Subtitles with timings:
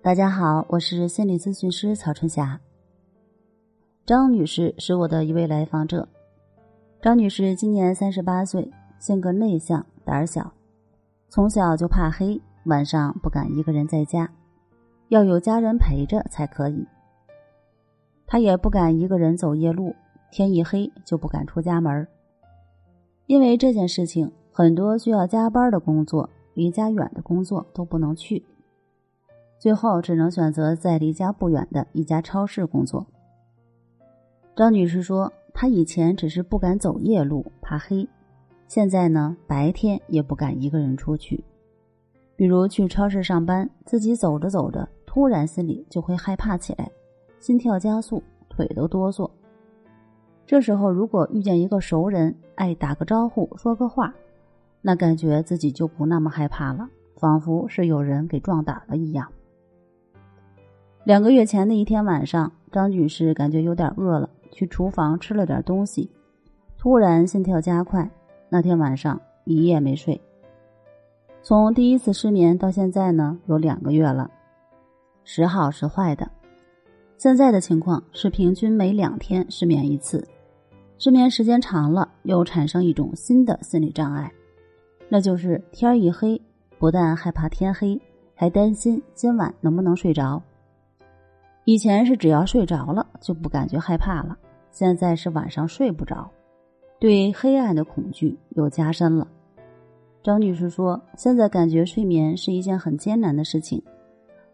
[0.00, 2.60] 大家好，我是心理咨询师曹春霞。
[4.06, 6.08] 张女士是我的一位来访者。
[7.02, 8.70] 张女士今年三十八岁，
[9.00, 10.52] 性格内向、胆小，
[11.28, 14.30] 从小就怕黑，晚上不敢一个人在家，
[15.08, 16.86] 要有家人陪着才可以。
[18.24, 19.96] 她也不敢一个人走夜路，
[20.30, 22.06] 天一黑就不敢出家门。
[23.26, 28.44] 因为这件事情，很多需要加班的工作、离家远的工作都不能去。
[29.58, 33.06] 最后只能选择在离家不远的一家超市工作。
[34.54, 38.08] 张女士说：“她以前只是不敢走夜路，怕黑，
[38.66, 41.42] 现在呢，白天也不敢一个人出去。
[42.36, 46.88] 比如去超市上班，自己走着走着，突然心里就会害怕起来，
[47.40, 49.28] 心跳加速，腿都哆嗦。
[50.46, 54.14] 这时候如果遇见一个熟人，哎，打个招呼，说个话，
[54.80, 59.28] 那感觉自己就不那么害怕了，仿佛是有人给壮胆了一样。”
[61.08, 66.10] 两个月前的一天晚上，张女士感觉有点饿了，去厨房吃了点东西，
[66.76, 68.06] 突然心跳加快。
[68.50, 70.20] 那天晚上一夜没睡。
[71.40, 74.30] 从第一次失眠到现在呢，有两个月了，
[75.24, 76.30] 时好时坏的。
[77.16, 80.22] 现在的情况是平均每两天失眠一次，
[80.98, 84.30] 失眠时间长了，又产生一种新的心理障碍，
[85.08, 86.38] 那就是天一黑，
[86.78, 87.98] 不但害怕天黑，
[88.34, 90.42] 还担心今晚能不能睡着。
[91.68, 94.34] 以前是只要睡着了就不感觉害怕了，
[94.70, 96.26] 现在是晚上睡不着，
[96.98, 99.28] 对黑暗的恐惧又加深了。
[100.22, 103.82] 张女士说：“现在感觉睡眠是一件很艰难的事情，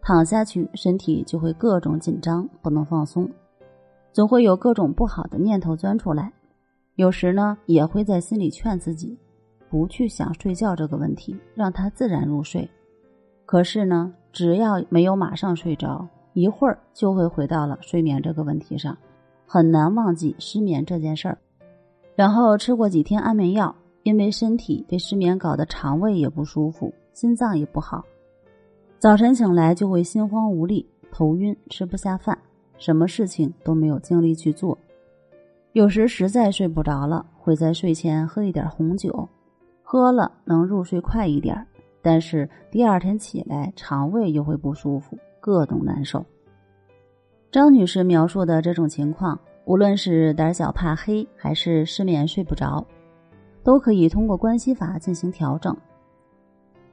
[0.00, 3.30] 躺下去身体就会各种紧张，不能放松，
[4.10, 6.32] 总会有各种不好的念头钻出来。
[6.96, 9.16] 有时呢，也会在心里劝自己，
[9.70, 12.68] 不去想睡觉这个问题，让它自然入睡。
[13.46, 18.96] 可是呢，只要没有马上睡着。”一会儿就会回到了睡眠这个问题上，
[19.46, 21.38] 很难忘记失眠这件事儿。
[22.16, 28.04] 然后吃过几天安眠药，因为身体被失眠搞得肠胃也不舒服，心脏也不好。
[28.98, 32.36] 早晨醒来就会心慌无力、头晕、吃不下饭，
[32.78, 34.76] 什么事情都没有精力去做。
[35.72, 39.28] 有时实在睡不着了，会在睡前喝一点红酒，
[39.84, 41.64] 喝了能入睡快一点，
[42.02, 45.16] 但是第二天起来肠胃又会不舒服。
[45.44, 46.24] 各种难受。
[47.52, 52.82] 张女士描述的这种情况，无论是胆小怕黑，还是失眠睡不着，
[53.62, 55.76] 都可以通过关系法进行调整。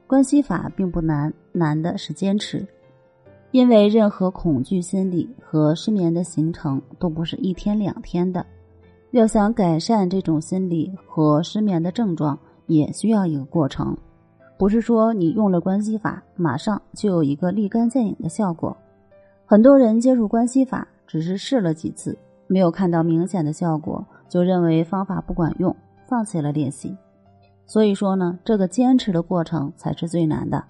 [0.06, 2.66] 关系法并不难，难的是坚持。
[3.52, 8.44] 因为任何恐惧心理和失眠的形成都不是一天两天的，
[9.12, 13.96] 要想改善这种心理和失眠的症状，也需要一个过程。
[14.62, 18.76] 不是说你用了关系法，马上就有一个立竿见影的效果。
[19.44, 25.74] 很多人接触关系法，只是试了几次，没有看到明显的效果，就认为方法不管用，
[26.06, 26.96] 放弃了练习。
[27.66, 30.62] 所以说呢，这个坚持的过程才是最难的。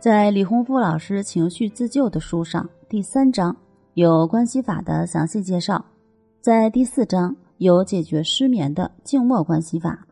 [0.00, 3.56] 在李洪福老师《情绪自救》的书上，第三章
[3.94, 5.84] 有关系法的详细介绍，
[6.40, 10.05] 在第四章有解决失眠的静默关系法。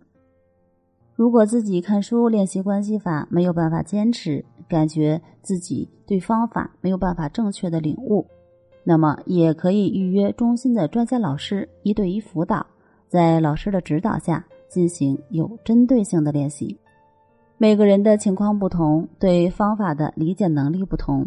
[1.16, 8.26] 如果自己看书练习关系法没有办法坚持，感觉自己对方法没有办法正确的领悟，
[8.82, 12.66] 那么也可以预约中心的专家老师一对一辅导，
[13.08, 16.76] 在老师的指导下进行有针对性的练习。
[17.58, 21.24] 每个人的情况不同，对方法的理解能力不同，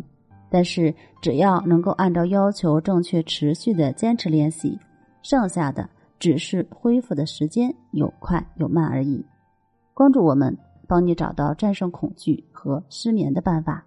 [0.50, 4.78] 但是只要能够按照要求正确持续的坚持练习，
[5.22, 9.26] 剩下的只是恢复的时间有快有慢而已。
[9.98, 13.87] 关注我们，帮你找到战胜恐惧和失眠的办法。